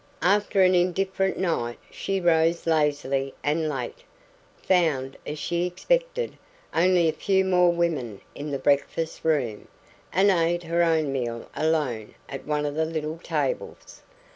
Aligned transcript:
After 0.23 0.63
an 0.63 0.73
indifferent 0.73 1.37
night, 1.37 1.77
she 1.91 2.19
rose 2.19 2.65
lazily 2.65 3.35
and 3.43 3.69
late; 3.69 3.99
found, 4.57 5.15
as 5.27 5.37
she 5.37 5.67
expected, 5.67 6.39
only 6.73 7.07
a 7.07 7.13
few 7.13 7.45
more 7.45 7.71
women 7.71 8.19
in 8.33 8.49
the 8.49 8.57
breakfast 8.57 9.23
room, 9.23 9.67
and 10.11 10.31
ate 10.31 10.63
her 10.63 10.81
own 10.81 11.13
meal 11.13 11.51
alone 11.55 12.15
at 12.27 12.47
one 12.47 12.65
of 12.65 12.73
the 12.73 12.85
little 12.85 13.19
tables. 13.19 14.01